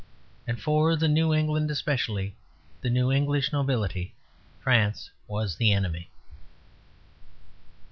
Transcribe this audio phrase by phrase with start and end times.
[0.47, 2.33] And for the new England, especially
[2.81, 4.15] the new English nobility,
[4.59, 6.09] France was the enemy.